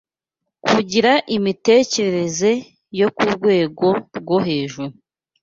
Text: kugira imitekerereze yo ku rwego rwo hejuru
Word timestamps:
kugira 0.67 1.11
imitekerereze 1.37 2.51
yo 2.99 3.07
ku 3.15 3.23
rwego 3.35 3.87
rwo 4.17 4.37
hejuru 4.47 4.93